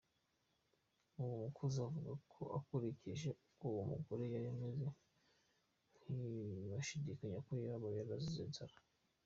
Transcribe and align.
Uwo 1.19 1.33
mukozi 1.43 1.77
avugako 1.87 2.41
ukurikije 2.57 3.29
uko 3.45 3.63
uwo 3.71 3.83
mugore 3.91 4.23
yari 4.33 4.47
ameze 4.53 4.85
ntiwashidikanyako 6.03 7.51
yaba 7.65 7.87
yarazize 7.97 8.41
inzara. 8.47 8.75